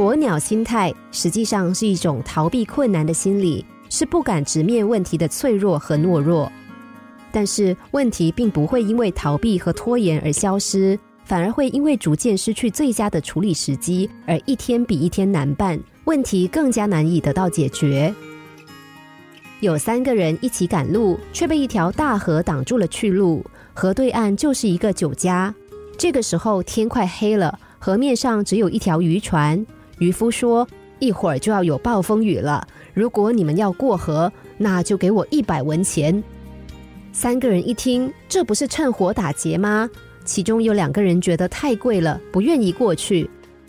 [0.00, 6.50] 鸵鸟心态实际上是一种逃避困难的心理，是不敢直面问题的脆弱和懦弱。
[7.30, 18.14] 但是问题并不会因为逃避和拖延而消失，反而会因为逐渐失去最佳的处理时机而一天比一天难办，问题更加难以得到解决。
[19.60, 23.44] 有三个人一起赶路，却被一条大河挡住了去路。
[23.74, 25.54] 河对岸就是一个酒家。
[25.98, 29.62] 这个时候天快黑了，河面上只有一条渔船。
[30.00, 30.66] 渔夫说
[30.98, 36.22] ：“一会儿就要有暴风雨了，如果你们要过河，那就给我一百文钱。”
[37.12, 39.88] 三个人一听，这不是趁火打劫吗？
[40.24, 43.28] 其中有两个人觉得太贵了，不愿意过去，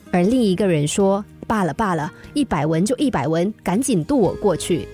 [0.09, 4.88] 而另一个人说：“罢了罢了，一百文就一百文，赶紧渡我过去。”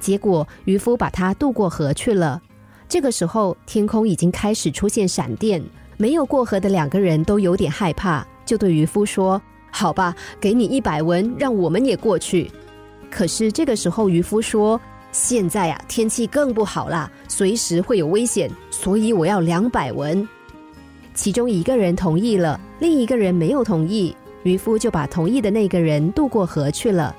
[0.00, 2.40] 结果渔夫把他渡过河去了。
[2.88, 5.62] 这个时候，天空已经开始出现闪电。
[5.98, 9.40] 没有过河的两个人都有点害怕，就对渔夫说
[9.78, 12.50] ：“好吧，给你一百文，让我们也过去。”
[13.12, 14.80] 可是这个时候，渔夫说
[15.12, 20.26] ：“现在啊，天气更不好啦，随时会有危险，所以我要两百文。”
[21.12, 24.16] 其中一个人同意了，另一个人没有同意。
[24.44, 27.14] 渔夫就把同意的那个人渡过河去了。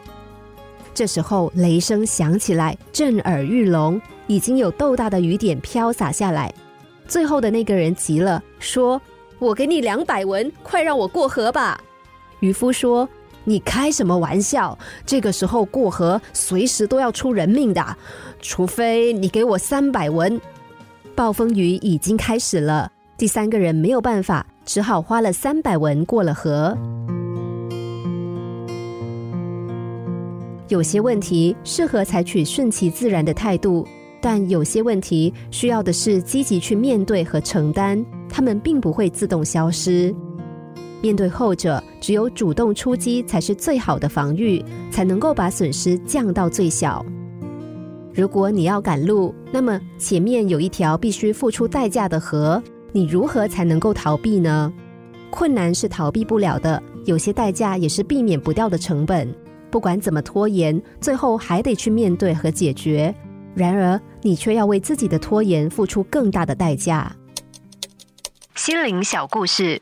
[0.95, 6.51] 这时候雷声响起来，震耳欲聋，已经有豆大的雨点飘洒下来。
[7.07, 8.99] 最后的那个人急了，说
[9.37, 11.79] ：“我给你两百文，快让我过河吧。”
[12.39, 13.07] 渔夫说
[13.43, 14.77] ：“你开什么玩笑？
[15.05, 17.83] 这个时候过河，随时都要出人命的，
[18.41, 20.39] 除非你给我三百文。”
[21.15, 26.77] 暴风雨已经开始了，第三个人没有办法，只好花了三百文过了河。
[30.67, 33.87] 有些问题适合采取顺其自然的态度，
[34.21, 40.13] 但有些问题需要的是积极去面对和承担，他们并不会自动消失。
[41.01, 47.05] 面对后者，只有主动出击才是最好的防御，才能够把损失降到最小。
[48.13, 52.61] 如果你要赶路，那么前面有一条必须付出代价的河，
[52.91, 54.73] 你如何才能够逃避呢？
[55.29, 59.31] 困难是逃避不了的，有些代价也是避免不掉的成本。
[59.69, 63.13] 不管怎么拖延，最后还得去面对和解决。
[63.53, 67.13] 然而，你却要为自己的拖延付出更大的代价。
[68.55, 69.81] 心灵小故事，